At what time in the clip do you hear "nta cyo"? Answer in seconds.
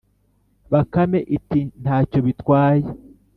1.81-2.19